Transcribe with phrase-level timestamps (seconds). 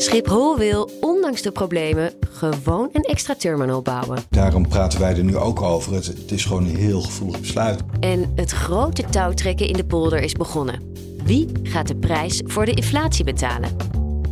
[0.00, 4.18] Schiphol wil, ondanks de problemen, gewoon een extra terminal bouwen.
[4.30, 5.94] Daarom praten wij er nu ook over.
[5.94, 7.82] Het, het is gewoon een heel gevoelig besluit.
[8.00, 10.82] En het grote touwtrekken in de polder is begonnen.
[11.24, 13.76] Wie gaat de prijs voor de inflatie betalen?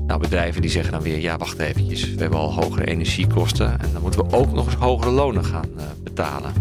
[0.07, 2.15] Nou, bedrijven die zeggen dan weer, ja, wacht eventjes.
[2.15, 5.71] We hebben al hogere energiekosten en dan moeten we ook nog eens hogere lonen gaan
[5.77, 6.53] uh, betalen.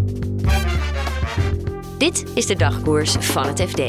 [1.97, 3.81] Dit is de dagkoers van het FD.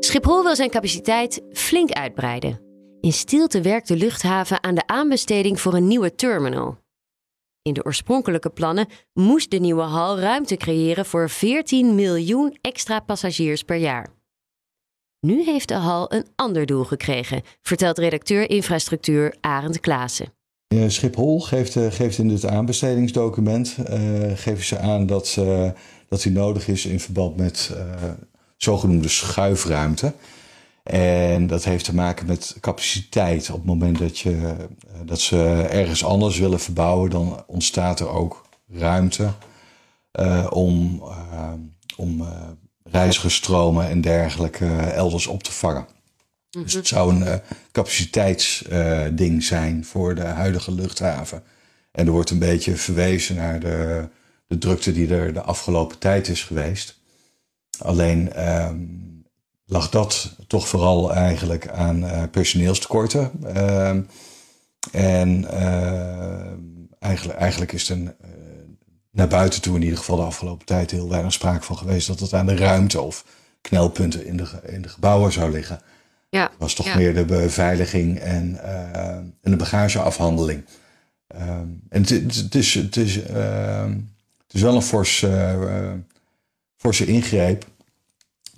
[0.00, 2.69] Schiphol wil zijn capaciteit flink uitbreiden.
[3.00, 6.78] In stilte werkt de luchthaven aan de aanbesteding voor een nieuwe terminal.
[7.62, 13.62] In de oorspronkelijke plannen moest de nieuwe hal ruimte creëren voor 14 miljoen extra passagiers
[13.62, 14.08] per jaar.
[15.20, 20.32] Nu heeft de hal een ander doel gekregen, vertelt redacteur infrastructuur Arend Klaassen.
[20.86, 23.96] Schiphol geeft, eh, geeft in dit aanbestedingsdocument uh,
[24.34, 25.70] geven ze aan dat, uh,
[26.08, 27.70] dat die nodig is in verband met
[28.56, 30.12] zogenoemde schuifruimte.
[30.82, 33.50] En dat heeft te maken met capaciteit.
[33.50, 34.54] Op het moment dat, je,
[35.04, 39.32] dat ze ergens anders willen verbouwen, dan ontstaat er ook ruimte
[40.50, 41.02] om,
[41.96, 42.28] om
[42.82, 45.86] reizigers,stromen en dergelijke elders op te vangen.
[46.50, 47.34] Dus het zou een uh,
[47.72, 51.42] capaciteitsding uh, zijn voor de huidige luchthaven.
[51.92, 54.08] En er wordt een beetje verwezen naar de,
[54.46, 56.98] de drukte die er de afgelopen tijd is geweest.
[57.78, 58.70] Alleen uh,
[59.70, 63.30] lag dat toch vooral eigenlijk aan uh, personeelstekorten.
[63.54, 64.00] Ehm,
[64.92, 66.58] en ehm,
[66.98, 68.12] eigenlijk, eigenlijk is het een,
[69.10, 72.20] naar buiten toe in ieder geval de afgelopen tijd heel weinig sprake van geweest dat
[72.20, 73.24] het aan de ruimte of
[73.60, 75.80] knelpunten in de, in de gebouwen zou liggen.
[76.28, 76.96] Ja, het was toch ja.
[76.96, 80.64] meer de beveiliging en, uh, en de bagageafhandeling.
[81.34, 83.84] Um, en het, het, is, het, is, uh,
[84.46, 85.92] het is wel een forse, uh,
[86.76, 87.66] forse ingreep.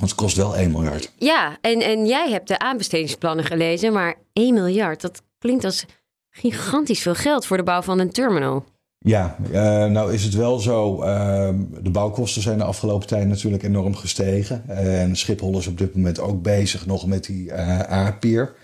[0.03, 1.13] Want het kost wel 1 miljard.
[1.17, 5.85] Ja, en, en jij hebt de aanbestedingsplannen gelezen, maar 1 miljard, dat klinkt als
[6.31, 8.65] gigantisch veel geld voor de bouw van een terminal.
[8.99, 9.53] Ja, uh,
[9.85, 11.03] nou is het wel zo.
[11.05, 11.49] Uh,
[11.83, 14.69] de bouwkosten zijn de afgelopen tijd natuurlijk enorm gestegen.
[14.69, 18.55] En Schiphol is op dit moment ook bezig nog met die uh, A-pier.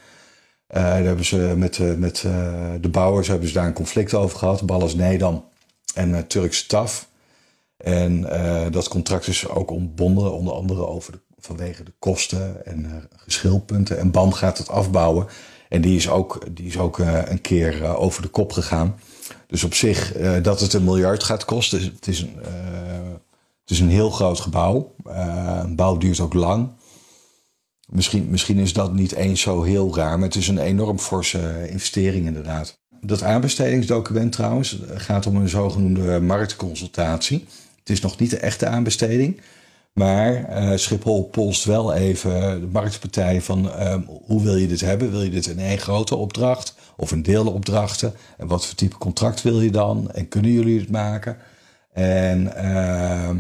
[0.67, 2.21] daar hebben ze met, met
[2.81, 4.67] de bouwers hebben ze daar een conflict over gehad.
[4.67, 5.45] Ballas Nedam
[5.95, 7.09] en Turkse TAF.
[7.77, 8.21] En
[8.71, 13.99] dat contract is ook ontbonden, onder andere over de, vanwege de kosten en geschilpunten.
[13.99, 15.27] En BAM gaat het afbouwen.
[15.69, 19.01] En die is ook, die is ook een keer over de kop gegaan.
[19.47, 20.13] Dus op zich,
[20.43, 22.37] dat het een miljard gaat kosten, het is een,
[23.63, 24.95] het is een heel groot gebouw.
[25.05, 26.69] Een bouw duurt ook lang.
[27.89, 31.69] Misschien, misschien is dat niet eens zo heel raar, maar het is een enorm forse
[31.69, 32.79] investering inderdaad.
[33.01, 37.47] Dat aanbestedingsdocument trouwens gaat om een zogenoemde marktconsultatie.
[37.79, 39.41] Het is nog niet de echte aanbesteding.
[39.99, 43.95] Maar uh, Schiphol polst wel even de marktpartij van uh,
[44.25, 45.11] hoe wil je dit hebben?
[45.11, 48.15] Wil je dit in één grote opdracht of in deelopdrachten?
[48.37, 50.11] En wat voor type contract wil je dan?
[50.11, 51.37] En kunnen jullie het maken?
[51.93, 53.31] En uh,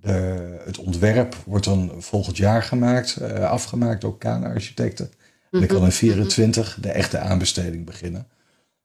[0.00, 5.10] de, het ontwerp wordt dan volgend jaar gemaakt, uh, afgemaakt door Kaan-architecten.
[5.50, 8.26] En dan kan in 24 de echte aanbesteding beginnen.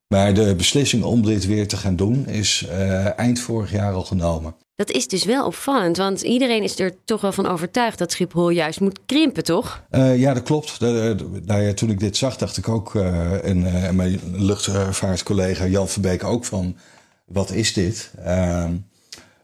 [0.08, 4.04] Maar de beslissing om dit weer te gaan doen is uh, eind vorig jaar al
[4.04, 4.56] genomen.
[4.76, 8.50] Dat is dus wel opvallend, want iedereen is er toch wel van overtuigd dat Schiphol
[8.50, 9.84] juist moet krimpen, toch?
[9.92, 10.80] Uh, ja, dat klopt.
[10.80, 14.20] De, de, nou ja, toen ik dit zag, dacht ik ook, uh, en, en, mijn
[14.32, 16.78] luchtvaartcollega Jan Verbeek ook van,
[17.26, 18.12] wat is dit?
[18.24, 18.74] Ehm,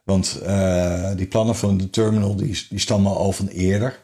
[0.03, 0.41] want
[1.15, 3.99] die plannen van de terminal, die, die stammen al van eerder.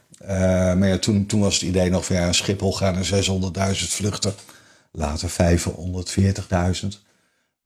[0.77, 3.24] maar ja, toen, toen was het idee nog van, ja, Schiphol gaat naar
[3.75, 4.33] 600.000 vluchten.
[4.92, 7.06] Later 540.000.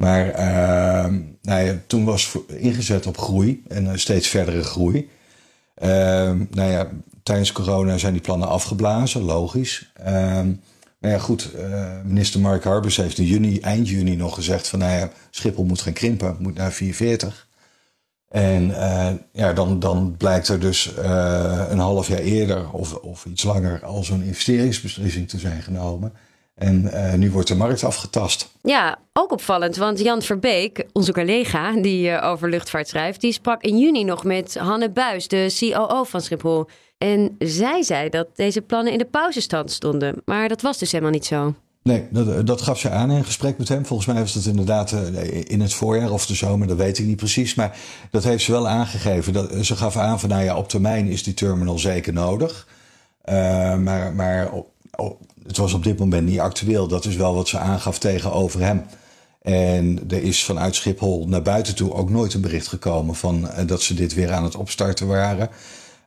[0.02, 5.10] Maar uh, nou ja, toen was ingezet op groei en uh, steeds verdere groei.
[5.84, 5.88] Uh,
[6.50, 6.90] nou ja,
[7.24, 9.92] tijdens corona zijn die plannen afgeblazen, logisch.
[11.00, 11.50] maar ja, goed,
[12.06, 15.82] minister Mark Harbers heeft in juni, eind juni nog gezegd van nou ja, Schiphol moet
[15.82, 17.48] gaan krimpen, moet naar 440.
[18.28, 18.74] En
[19.32, 20.92] ja, dan, dan blijkt er dus
[21.70, 26.14] een half jaar eerder of, of iets langer al zo'n investeringsbeslissing te zijn genomen.
[26.62, 28.52] En uh, nu wordt de markt afgetast.
[28.62, 33.64] Ja, ook opvallend, want Jan Verbeek, onze collega die uh, over luchtvaart schrijft, die sprak
[33.64, 36.68] in juni nog met Hanne Buis, de COO van Schiphol.
[36.98, 40.22] En zij zei dat deze plannen in de pauzestand stonden.
[40.26, 41.54] Maar dat was dus helemaal niet zo.
[41.84, 43.86] Nee, dat, dat, gaf ze aan in een gesprek met hem.
[43.86, 47.06] Volgens mij was dat inderdaad eh, in het voorjaar of de zomer, dat weet ik
[47.06, 47.56] niet precies.
[47.56, 47.78] Maar
[48.12, 49.34] dat heeft ze wel aangegeven.
[49.34, 52.68] Dat, ze gaf aan van, nou ja, op termijn is die terminal zeker nodig.
[53.26, 53.34] Uh,
[53.78, 54.50] maar maar
[55.48, 56.88] het was op dit moment niet actueel.
[56.88, 58.84] Dat is wel wat ze aangaf tegenover hem.
[59.42, 63.68] En er is vanuit Schiphol naar buiten toe ook nooit een bericht gekomen van uh,
[63.68, 65.50] dat ze dit weer aan het opstarten waren.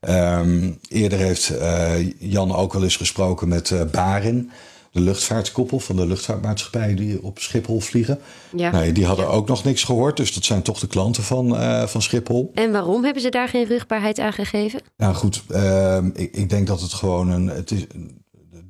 [0.09, 4.51] Um, eerder heeft uh, Jan ook wel eens gesproken met uh, Barin
[4.95, 8.19] de luchtvaartkoppel van de luchtvaartmaatschappijen die op Schiphol vliegen.
[8.57, 8.71] Ja.
[8.71, 11.87] Nou, die hadden ook nog niks gehoord, dus dat zijn toch de klanten van, uh,
[11.87, 12.51] van Schiphol.
[12.55, 14.81] En waarom hebben ze daar geen rugbaarheid aan gegeven?
[14.97, 17.47] Nou goed, uh, ik, ik, denk dat het gewoon een.
[17.47, 17.87] Het is,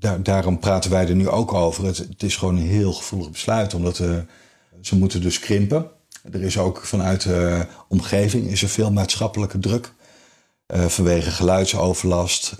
[0.04, 1.84] daar, daarom praten wij er nu ook over.
[1.84, 4.16] Het, het is gewoon een heel gevoelig besluit, omdat uh,
[4.80, 5.90] ze moeten dus krimpen.
[6.32, 9.92] Er is ook vanuit de omgeving is er veel maatschappelijke druk.
[10.66, 12.54] vanwege geluidsoverlast,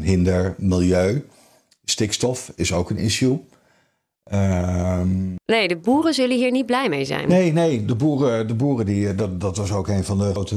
[0.00, 1.26] hinder, milieu.
[1.84, 3.40] Stikstof is ook een issue.
[4.32, 7.28] Um, nee, de boeren zullen hier niet blij mee zijn.
[7.28, 10.30] Nee, nee, de boeren, de boeren die, eh, dat, dat was ook een van de
[10.30, 10.56] grote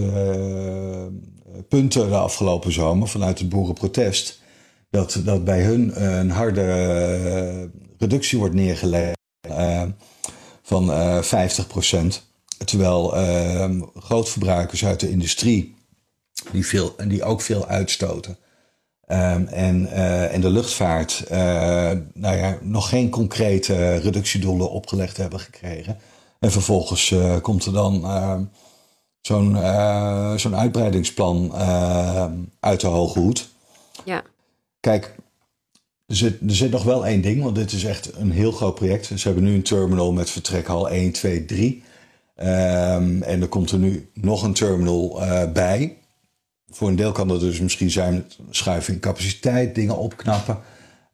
[1.67, 4.41] punten de afgelopen zomer vanuit het boerenprotest.
[4.89, 9.17] Dat, dat bij hun een harde uh, reductie wordt neergelegd
[10.61, 10.91] van
[11.23, 12.29] 50%
[12.65, 15.75] Terwijl ehm, grootverbruikers uit de industrie,
[16.51, 18.37] die, veel, die ook veel uitstoten,
[19.11, 19.91] Um, en,
[20.31, 21.23] en de luchtvaart
[22.13, 25.97] nou ja, nog geen concrete reductiedoelen opgelegd hebben gekregen.
[26.39, 28.01] En vervolgens komt er dan
[29.21, 29.57] zo'n
[30.39, 31.53] zo'n uitbreidingsplan
[32.59, 33.49] uit de hoge hoed.
[34.05, 34.23] Ja.
[34.79, 35.15] Kijk,
[36.05, 38.75] er zit, er zit nog wel één ding, want dit is echt een heel groot
[38.75, 39.05] project.
[39.05, 41.83] Ze hebben nu een terminal met vertrekhal 1, 2, 3.
[42.37, 45.21] Um, en er komt er nu nog een terminal
[45.53, 45.99] bij
[46.69, 50.59] voor een deel kan dat dus misschien zijn schuiven in capaciteit, dingen opknappen.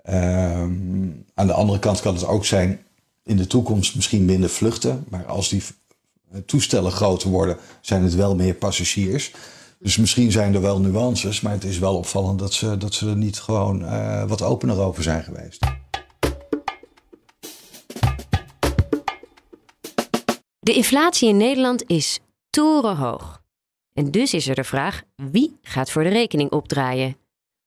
[0.09, 2.79] Um, aan de andere kant kan het ook zijn
[3.23, 5.05] in de toekomst misschien minder vluchten.
[5.09, 5.63] Maar als die
[6.45, 9.31] toestellen groter worden, zijn het wel meer passagiers.
[9.85, 13.09] Dus misschien zijn er wel nuances, maar het is wel opvallend dat ze, dat ze
[13.09, 15.65] er niet gewoon uh, wat opener over zijn geweest.
[20.59, 23.41] De inflatie in Nederland is torenhoog.
[23.93, 27.17] En dus is er de vraag: wie gaat voor de rekening opdraaien?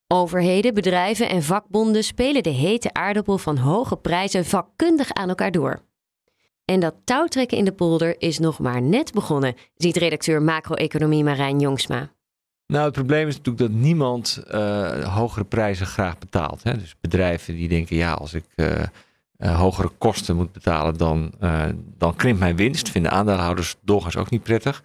[0.06, 5.82] Overheden, bedrijven en vakbonden spelen de hete aardappel van hoge prijzen vakkundig aan elkaar door.
[6.70, 11.58] En dat touwtrekken in de polder is nog maar net begonnen, ziet redacteur macro-economie Marijn
[11.58, 12.10] Jongsma.
[12.66, 16.62] Nou, het probleem is natuurlijk dat niemand uh, hogere prijzen graag betaalt.
[16.62, 16.78] Hè?
[16.78, 18.70] Dus bedrijven die denken, ja, als ik uh,
[19.38, 21.32] uh, hogere kosten moet betalen, dan,
[21.98, 22.90] dan krimpt mijn winst.
[22.90, 24.82] Vinden aandeelhouders doorgaans ook niet prettig.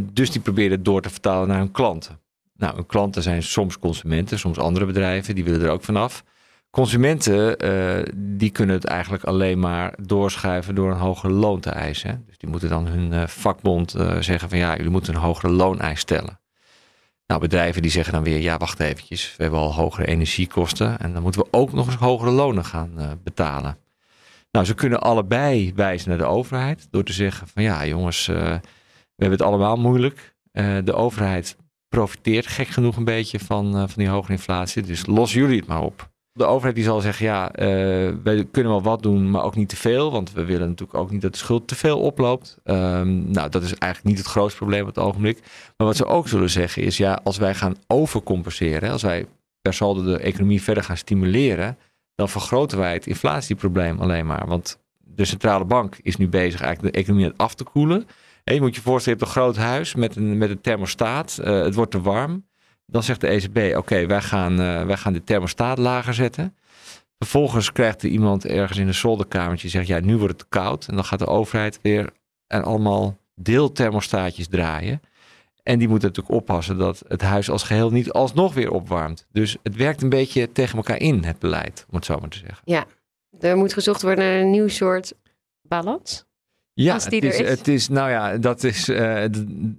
[0.00, 2.18] Dus die proberen het door te vertalen naar hun klanten.
[2.56, 6.24] Nou, hun klanten zijn soms consumenten, soms andere bedrijven, die willen er ook vanaf.
[6.70, 12.24] Consumenten, uh, die kunnen het eigenlijk alleen maar doorschuiven door een hogere loon te eisen.
[12.26, 13.90] Dus die moeten dan hun uh, vakbond
[14.20, 16.40] zeggen van ja, jullie moeten een hogere looneis stellen.
[17.26, 21.12] Nou, bedrijven die zeggen dan weer, ja, wacht eventjes, we hebben al hogere energiekosten en
[21.12, 23.78] dan moeten we ook nog eens hogere lonen gaan betalen.
[24.50, 28.60] Nou, ze kunnen allebei wijzen naar de overheid door te zeggen van ja, jongens, we
[29.16, 30.36] hebben het allemaal moeilijk.
[30.84, 31.56] De overheid
[31.88, 34.82] profiteert gek genoeg een beetje van, van die hoge inflatie.
[34.82, 36.10] Dus los jullie het maar op.
[36.40, 39.68] De overheid die zal zeggen, ja, uh, wij kunnen wel wat doen, maar ook niet
[39.68, 40.10] te veel.
[40.10, 42.58] Want we willen natuurlijk ook niet dat de schuld te veel oploopt.
[42.64, 45.40] Um, nou, dat is eigenlijk niet het grootste probleem op het ogenblik.
[45.76, 49.26] Maar wat ze ook zullen zeggen is, ja, als wij gaan overcompenseren, als wij
[49.62, 51.78] per saldo de economie verder gaan stimuleren,
[52.14, 54.46] dan vergroten wij het inflatieprobleem alleen maar.
[54.46, 58.06] Want de centrale bank is nu bezig eigenlijk de economie af te koelen
[58.54, 61.38] je moet je voorstellen, je hebt een groot huis met een, met een thermostaat.
[61.40, 62.48] Uh, het wordt te warm.
[62.90, 66.56] Dan zegt de ECB, oké, wij, gaan, uh, wij gaan de thermostaat lager zetten.
[67.18, 70.86] Vervolgens krijgt er iemand ergens in een zolderkamertje zegt, ja, nu wordt het koud.
[70.86, 72.10] En dan gaat de overheid weer
[72.46, 75.00] en allemaal deelthermostaatjes draaien.
[75.62, 79.26] En die moeten natuurlijk oppassen dat het huis als geheel niet alsnog weer opwarmt.
[79.32, 82.38] Dus het werkt een beetje tegen elkaar in, het beleid, om het zo maar te
[82.38, 82.62] zeggen.
[82.64, 82.86] Ja,
[83.40, 85.12] er moet gezocht worden naar een nieuw soort
[85.62, 86.24] balans.
[86.82, 87.58] Ja, als die het, is, er is.
[87.58, 89.24] het is, nou ja, dat is, uh,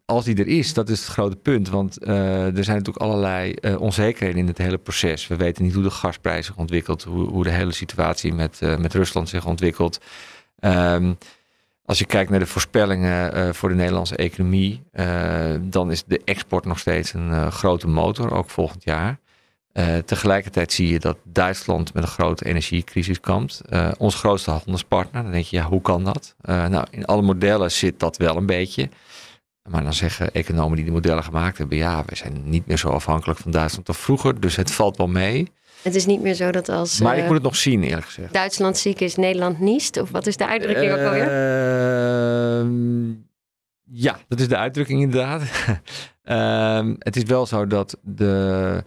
[0.06, 1.70] als die er is, dat is het grote punt.
[1.70, 5.28] Want uh, er zijn natuurlijk allerlei uh, onzekerheden in het hele proces.
[5.28, 8.94] We weten niet hoe de gasprijs zich ontwikkelt, hoe, hoe de hele situatie met, met
[8.94, 10.00] Rusland zich ontwikkelt.
[10.60, 11.18] Um,
[11.86, 14.82] als je kijkt naar de voorspellingen voor de Nederlandse economie,
[15.62, 19.20] dan is de export nog steeds een grote motor, ook volgend jaar.
[19.74, 23.62] Uh, tegelijkertijd zie je dat Duitsland met een grote energiecrisis kampt.
[23.70, 25.24] Uh, ons grootste handelspartner.
[25.24, 26.36] Dan denk je, ja, hoe kan dat?
[26.46, 28.90] Uh, nou, in alle modellen zit dat wel een beetje.
[29.70, 32.90] Maar dan zeggen economen die de modellen gemaakt hebben, ja, we zijn niet meer zo
[32.90, 35.52] afhankelijk van Duitsland als vroeger, dus het valt wel mee.
[35.82, 38.06] Het is niet meer zo dat als Maar ik eh, moet het nog zien, eerlijk
[38.06, 38.34] gezegd.
[38.34, 39.98] Duitsland ziek is, Nederland niest.
[39.98, 41.30] Of wat is de uitdrukking ook alweer?
[43.94, 45.42] Ja, dat is de uitdrukking inderdaad.
[46.24, 48.84] Ehm, het is wel zo dat de,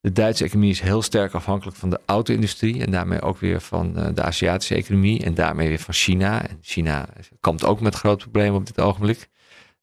[0.00, 2.84] de Duitse economie is heel sterk afhankelijk van de auto-industrie.
[2.84, 5.24] En daarmee ook weer van eh, de Aziatische economie.
[5.24, 6.48] En daarmee weer van China.
[6.48, 7.08] En China
[7.40, 9.28] kampt ook met grote problemen op dit ogenblik.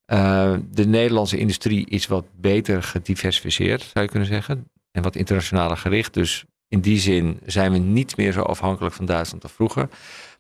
[0.05, 4.69] Eh, de Nederlandse industrie is wat beter gediversifieerd, zou je kunnen zeggen.
[4.91, 6.13] En wat internationaler gericht.
[6.13, 9.89] Dus in die zin zijn we niet meer zo afhankelijk van Duitsland als vroeger.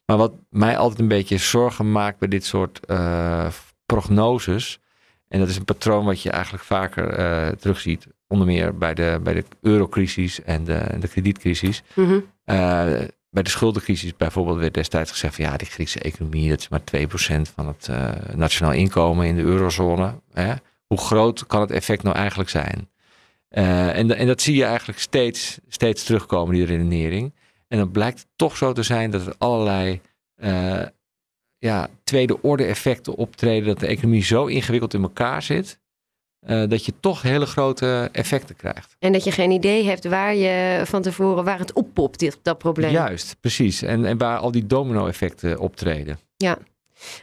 [0.05, 3.47] Maar wat mij altijd een beetje zorgen maakt bij dit soort eh,
[3.85, 4.79] prognoses.
[5.27, 8.07] En dat is een patroon wat je eigenlijk vaker eh, terugziet.
[8.27, 11.83] Onder meer bij de, bij de eurocrisis en de, en de kredietcrisis.
[11.93, 12.19] Mhm.
[12.43, 12.55] Eh,
[13.29, 16.81] bij de schuldencrisis bijvoorbeeld werd destijds gezegd van ja, die Griekse economie, dat is maar
[16.81, 20.13] 2% van het eh, nationaal inkomen in de eurozone.
[20.33, 20.53] Hè?
[20.87, 22.89] Hoe groot kan het effect nou eigenlijk zijn?
[23.49, 27.33] Eh, en, en dat zie je eigenlijk steeds, steeds terugkomen, die redenering.
[27.67, 30.01] En dan blijkt het toch zo te zijn dat er allerlei
[31.57, 35.79] ja, tweede orde effecten optreden, dat de economie zo ingewikkeld in elkaar zit,
[36.45, 38.95] eh, dat je toch hele grote effecten krijgt.
[38.99, 42.57] En dat je geen idee hebt waar je van tevoren, waar het oppopt, dit, dat
[42.57, 42.91] probleem.
[42.91, 43.81] Juist, precies.
[43.81, 46.19] En, en waar al die domino-effecten optreden.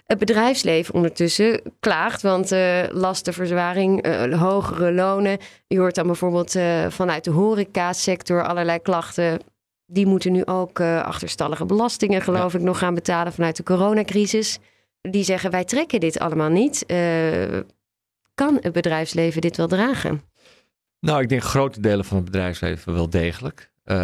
[0.07, 5.38] Het bedrijfsleven ondertussen klaagt, want eh lastenverzwaring, eh, hogere lonen.
[5.67, 6.57] Je hoort dan bijvoorbeeld
[6.88, 9.41] vanuit de horecasector allerlei klachten.
[9.87, 14.59] Die moeten nu ook achterstallige belastingen, geloof ik, nog gaan betalen vanuit de coronacrisis.
[15.00, 16.85] Die zeggen, wij trekken dit allemaal niet.
[18.35, 20.23] Eh, kan het bedrijfsleven dit wel dragen?
[21.01, 23.71] Nou, ik denk grote delen van het bedrijfsleven wel degelijk.
[23.85, 23.97] Eh,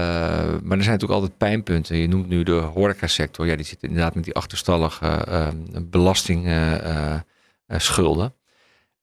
[0.62, 1.97] maar er zijn natuurlijk altijd pijnpunten.
[1.97, 3.47] Je noemt nu de horecasector.
[3.47, 5.49] Ja, die zit inderdaad met die achterstallige eh,
[5.82, 8.35] belastingschulden.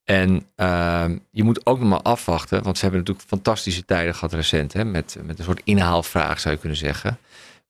[0.03, 4.33] en ehm, je moet ook nog maar afwachten, want ze hebben natuurlijk fantastische tijden gehad
[4.33, 7.17] recent, hè, met, met een soort inhaalvraag zou je kunnen zeggen.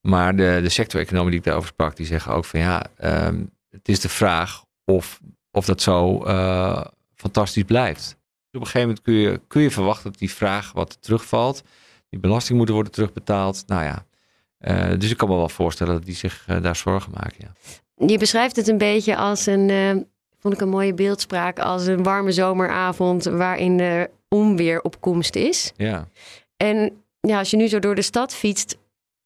[0.01, 3.89] Maar de, de sector-economen die ik daarover sprak, die zeggen ook van ja, ehm, het
[3.89, 5.19] is de vraag of,
[5.51, 6.85] of dat zo eh,
[7.15, 8.17] fantastisch blijft.
[8.51, 11.63] Op een gegeven moment kun je, kun je verwachten dat die vraag wat terugvalt.
[12.09, 13.63] Die belasting moeten worden terugbetaald.
[13.67, 14.05] Nou ja,
[14.57, 17.35] eh, dus ik kan me wel voorstellen dat die zich eh, daar zorgen maken.
[17.37, 17.51] Ja.
[18.07, 19.91] Je beschrijft het een beetje als een, eh,
[20.39, 25.71] vond ik een mooie beeldspraak, als een warme zomeravond waarin de onweer op komst is.
[25.75, 26.07] ja.
[26.57, 28.77] En ja, als je nu zo door de stad fietst,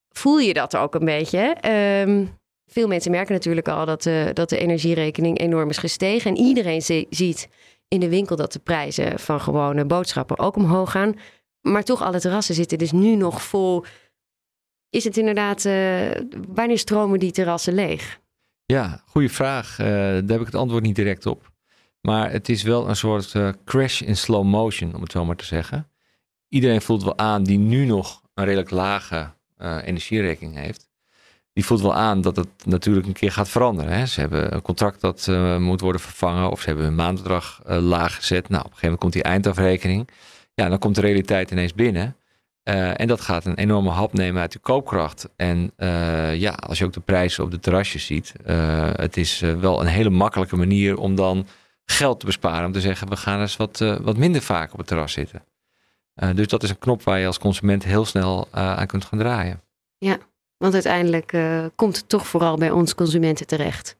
[0.09, 1.39] voel je dat ook een beetje.
[1.39, 2.25] Ehm,
[2.67, 6.31] veel mensen merken natuurlijk al dat de, dat de energierekening enorm is gestegen.
[6.31, 7.49] En iedereen zi- ziet
[7.89, 11.13] in de winkel dat de prijzen van gewone boodschappen ook omhoog gaan.
[11.61, 13.85] Maar toch, alle terrassen zitten dus nu nog vol.
[14.89, 16.11] Is het inderdaad, eh,
[16.47, 18.19] wanneer stromen die terrassen leeg?
[18.65, 19.79] Ja, goede vraag.
[19.79, 21.51] Eh, daar heb ik het antwoord niet direct op.
[22.01, 25.35] Maar het is wel een soort eh, crash in slow motion, om het zo maar
[25.35, 25.91] te zeggen.
[26.47, 29.37] Iedereen voelt wel aan die nu nog een redelijk lage
[29.83, 30.88] energierekening heeft.
[31.59, 33.91] Die voelt wel aan dat het natuurlijk een keer gaat veranderen.
[33.91, 34.05] Hè?
[34.05, 36.51] Ze hebben een contract dat eh, moet worden vervangen.
[36.51, 38.49] Of ze hebben hun maandbedrag eh, laag gezet.
[38.49, 40.09] Nou, op een gegeven moment komt die eindafrekening.
[40.53, 42.15] Ja, dan komt de realiteit ineens binnen.
[42.63, 45.29] Eh, en dat gaat een enorme hap nemen uit de koopkracht.
[45.35, 45.71] En
[46.37, 48.33] ja, als je ook de prijzen op de terrasjes ziet.
[48.95, 51.47] het is wel een hele makkelijke manier om dan
[51.85, 52.65] geld te besparen.
[52.65, 55.43] Om te zeggen, we gaan eens wat, wat minder vaak op het terras zitten.
[56.33, 59.61] Dus dat is een knop waar je als consument heel snel aan kunt gaan draaien.
[60.59, 63.97] Want uiteindelijk eh, komt het toch vooral bij ons consumenten terecht.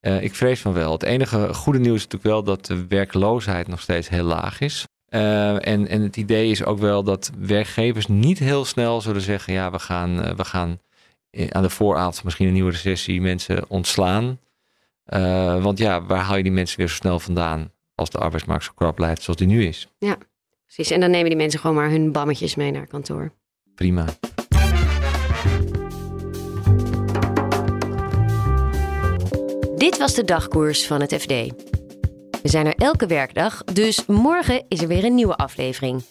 [0.00, 0.92] Eh, ik vrees van wel.
[0.92, 4.86] Het enige goede nieuws is natuurlijk wel dat de werkloosheid nog steeds heel laag is.
[5.04, 9.52] Eh, en, en het idee is ook wel dat werkgevers niet heel snel zullen zeggen:
[9.52, 10.80] ja, we gaan, we gaan
[11.48, 14.38] aan de vooravond misschien een nieuwe recessie mensen ontslaan.
[15.62, 18.72] Want ja, waar haal je die mensen weer zo snel vandaan als de arbeidsmarkt zo
[18.74, 19.88] krap blijft zoals die nu is?
[20.64, 20.90] Precies.
[20.90, 23.32] En dan nemen die mensen gewoon maar hun bammetjes mee naar kantoor.
[23.74, 24.04] Prima.
[29.78, 31.28] Dit was de dagkoers van het FD.
[32.42, 36.04] We zijn er elke werkdag, dus morgen is er weer een nieuwe aflevering.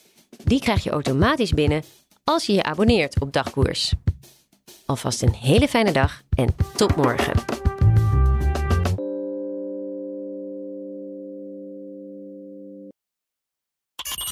[0.43, 1.83] Die krijg je automatisch binnen
[2.24, 3.93] als je je abonneert op Dagkoers.
[4.86, 7.56] Alvast een hele fijne dag en tot morgen.